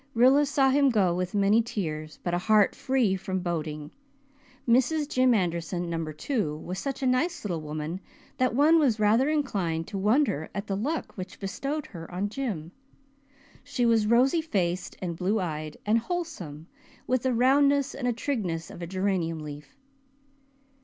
Rilla 0.15 0.47
saw 0.47 0.71
him 0.71 0.89
go 0.89 1.13
with 1.13 1.35
many 1.35 1.61
tears 1.61 2.17
but 2.23 2.33
a 2.33 2.39
heart 2.39 2.73
free 2.73 3.15
from 3.15 3.41
boding. 3.41 3.91
Mrs. 4.67 5.07
Jim 5.07 5.31
Anderson, 5.35 5.91
Number 5.91 6.11
Two, 6.11 6.57
was 6.57 6.79
such 6.79 7.03
a 7.03 7.05
nice 7.05 7.43
little 7.45 7.61
woman 7.61 7.99
that 8.37 8.55
one 8.55 8.79
was 8.79 8.99
rather 8.99 9.29
inclined 9.29 9.85
to 9.89 9.99
wonder 9.99 10.49
at 10.55 10.65
the 10.65 10.75
luck 10.75 11.15
which 11.15 11.39
bestowed 11.39 11.85
her 11.85 12.09
on 12.11 12.29
Jim. 12.29 12.71
She 13.63 13.85
was 13.85 14.07
rosy 14.07 14.41
faced 14.41 14.97
and 15.03 15.15
blue 15.15 15.39
eyed 15.39 15.77
and 15.85 15.99
wholesome, 15.99 16.65
with 17.05 17.21
the 17.21 17.35
roundness 17.35 17.93
and 17.93 18.07
trigness 18.17 18.71
of 18.71 18.81
a 18.81 18.87
geranium 18.87 19.37
leaf. 19.37 19.77